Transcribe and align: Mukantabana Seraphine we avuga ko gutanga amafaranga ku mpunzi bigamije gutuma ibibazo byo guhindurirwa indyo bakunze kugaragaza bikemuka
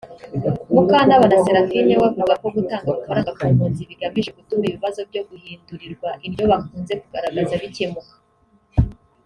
Mukantabana 0.73 1.37
Seraphine 1.45 1.93
we 2.01 2.05
avuga 2.09 2.33
ko 2.41 2.47
gutanga 2.55 2.87
amafaranga 2.91 3.29
ku 3.37 3.43
mpunzi 3.53 3.81
bigamije 3.89 4.29
gutuma 4.37 4.63
ibibazo 4.67 4.99
byo 5.09 5.21
guhindurirwa 5.29 6.09
indyo 6.25 6.43
bakunze 6.51 6.93
kugaragaza 7.01 7.55
bikemuka 7.63 8.13